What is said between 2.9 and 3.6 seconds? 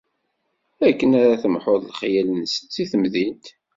temdint.